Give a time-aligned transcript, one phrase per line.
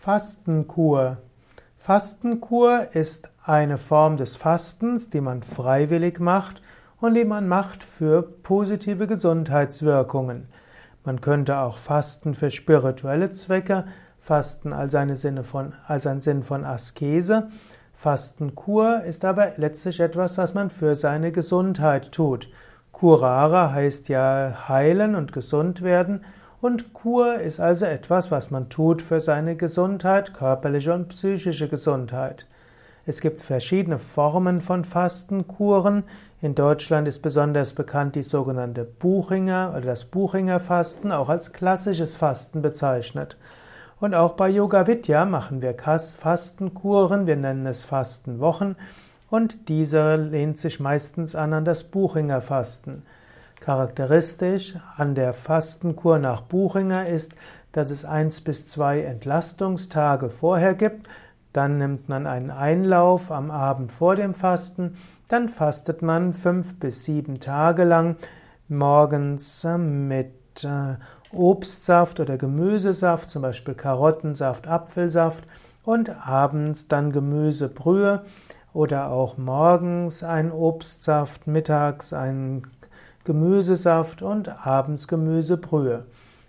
[0.00, 1.16] Fastenkur.
[1.76, 6.62] Fastenkur ist eine Form des Fastens, die man freiwillig macht
[7.00, 10.46] und die man macht für positive Gesundheitswirkungen.
[11.04, 13.86] Man könnte auch fasten für spirituelle Zwecke,
[14.18, 17.48] Fasten als, eine Sinne von, als ein Sinn von Askese.
[17.92, 22.48] Fastenkur ist aber letztlich etwas, was man für seine Gesundheit tut.
[22.92, 26.24] Curare heißt ja heilen und gesund werden
[26.60, 32.46] und Kur ist also etwas, was man tut für seine Gesundheit, körperliche und psychische Gesundheit.
[33.06, 36.04] Es gibt verschiedene Formen von Fastenkuren.
[36.42, 42.16] In Deutschland ist besonders bekannt die sogenannte Buchinger oder das Buchinger Fasten, auch als klassisches
[42.16, 43.38] Fasten bezeichnet.
[44.00, 48.76] Und auch bei Yoga Vidya machen wir Fastenkuren, wir nennen es Fastenwochen
[49.30, 53.02] und diese lehnt sich meistens an an das Buchinger Fasten.
[53.60, 57.32] Charakteristisch an der Fastenkur nach Buchinger ist,
[57.72, 61.08] dass es eins bis zwei Entlastungstage vorher gibt,
[61.52, 64.96] dann nimmt man einen Einlauf am Abend vor dem Fasten,
[65.28, 68.16] dann fastet man fünf bis sieben Tage lang
[68.68, 70.96] morgens mit äh,
[71.32, 75.44] Obstsaft oder Gemüsesaft, zum Beispiel Karottensaft, Apfelsaft
[75.84, 78.22] und abends dann Gemüsebrühe
[78.72, 82.62] oder auch morgens ein Obstsaft, mittags ein
[83.24, 86.06] Gemüsesaft und abends Gemüsebrühe.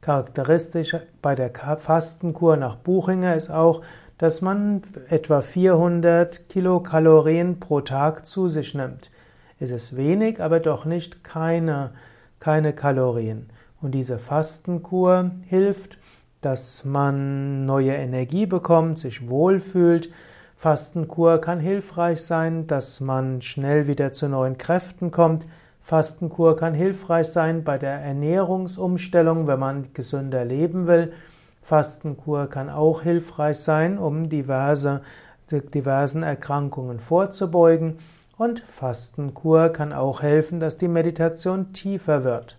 [0.00, 3.82] Charakteristisch bei der Fastenkur nach Buchinger ist auch,
[4.18, 9.10] dass man etwa 400 Kilokalorien pro Tag zu sich nimmt.
[9.58, 11.90] Es ist wenig, aber doch nicht keine,
[12.40, 13.48] keine Kalorien.
[13.80, 15.98] Und diese Fastenkur hilft,
[16.40, 20.10] dass man neue Energie bekommt, sich wohlfühlt.
[20.56, 25.46] Fastenkur kann hilfreich sein, dass man schnell wieder zu neuen Kräften kommt.
[25.82, 31.12] Fastenkur kann hilfreich sein bei der Ernährungsumstellung, wenn man gesünder leben will.
[31.60, 35.02] Fastenkur kann auch hilfreich sein, um diverse,
[35.50, 37.98] diversen Erkrankungen vorzubeugen.
[38.38, 42.58] Und Fastenkur kann auch helfen, dass die Meditation tiefer wird.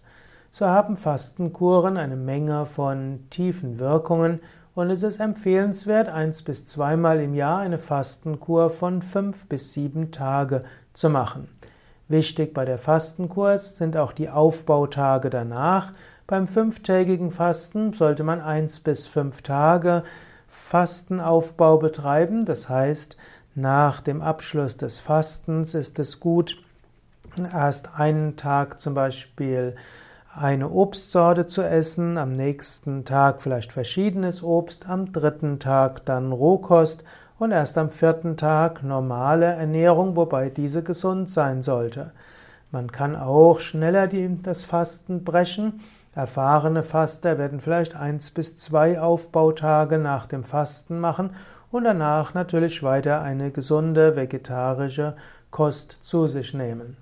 [0.51, 4.41] So haben Fastenkuren eine Menge von tiefen Wirkungen
[4.75, 10.11] und es ist empfehlenswert, eins bis zweimal im Jahr eine Fastenkur von fünf bis sieben
[10.11, 10.59] Tage
[10.93, 11.47] zu machen.
[12.13, 15.93] Wichtig bei der Fastenkurs sind auch die Aufbautage danach.
[16.27, 20.03] Beim fünftägigen Fasten sollte man eins bis fünf Tage
[20.47, 22.45] Fastenaufbau betreiben.
[22.45, 23.17] Das heißt,
[23.55, 26.61] nach dem Abschluss des Fastens ist es gut,
[27.51, 29.75] erst einen Tag zum Beispiel
[30.35, 37.03] eine Obstsorte zu essen, am nächsten Tag vielleicht verschiedenes Obst, am dritten Tag dann Rohkost
[37.39, 42.11] und erst am vierten Tag normale Ernährung, wobei diese gesund sein sollte.
[42.71, 45.81] Man kann auch schneller die, das Fasten brechen.
[46.15, 51.31] Erfahrene Faster werden vielleicht eins bis zwei Aufbautage nach dem Fasten machen
[51.71, 55.15] und danach natürlich weiter eine gesunde vegetarische
[55.51, 56.97] Kost zu sich nehmen.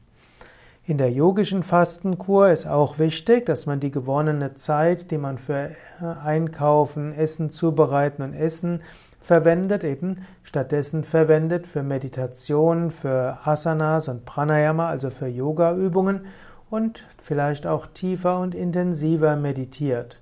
[0.91, 5.69] In der yogischen Fastenkur ist auch wichtig, dass man die gewonnene Zeit, die man für
[6.02, 8.81] Einkaufen, Essen zubereiten und Essen
[9.22, 16.25] verwendet, eben stattdessen verwendet für Meditation, für Asanas und Pranayama, also für Yoga-Übungen
[16.69, 20.22] und vielleicht auch tiefer und intensiver meditiert.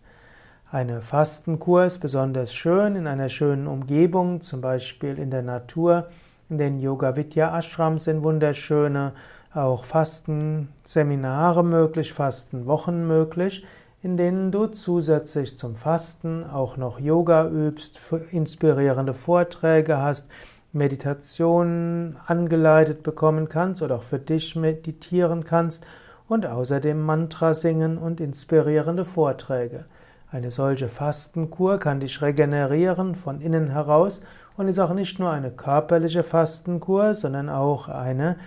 [0.70, 6.10] Eine Fastenkur ist besonders schön in einer schönen Umgebung, zum Beispiel in der Natur.
[6.48, 9.14] In den Yoga Vidya Ashrams sind wunderschöne
[9.54, 13.66] auch Fastenseminare möglich, Fastenwochen möglich
[14.02, 18.00] in denen du zusätzlich zum Fasten auch noch Yoga übst,
[18.32, 20.30] inspirierende Vorträge hast,
[20.72, 25.86] Meditationen angeleitet bekommen kannst oder auch für dich meditieren kannst
[26.28, 29.86] und außerdem Mantra singen und inspirierende Vorträge.
[30.32, 34.22] Eine solche Fastenkur kann dich regenerieren von innen heraus
[34.56, 38.38] und ist auch nicht nur eine körperliche Fastenkur, sondern auch eine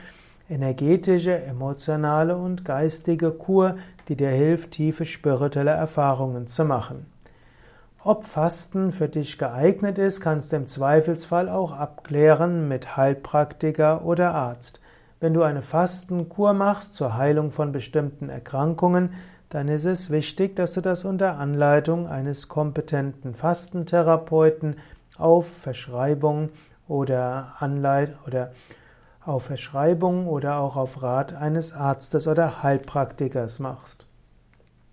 [0.53, 3.77] energetische, emotionale und geistige Kur,
[4.09, 7.07] die dir hilft, tiefe spirituelle Erfahrungen zu machen.
[8.05, 14.35] Ob Fasten für dich geeignet ist, kannst du im Zweifelsfall auch abklären mit Heilpraktiker oder
[14.35, 14.81] Arzt.
[15.21, 19.15] Wenn du eine Fastenkur machst zur Heilung von bestimmten Erkrankungen,
[19.50, 24.76] dann ist es wichtig, dass du das unter Anleitung eines kompetenten Fastentherapeuten
[25.17, 26.49] auf Verschreibung
[26.88, 28.50] oder Anleit oder
[29.25, 34.07] auf Verschreibung oder auch auf Rat eines Arztes oder Heilpraktikers machst.